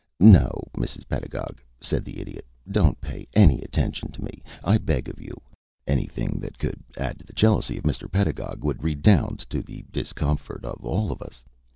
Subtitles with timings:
[0.19, 1.07] "No, Mrs.
[1.07, 5.29] Pedagog," said the Idiot, "don't pay any attention to me, I beg of you.
[5.85, 8.11] Anything that could add to the jealousy of Mr.
[8.11, 11.43] Pedagog would redound to the discomfort of all of us.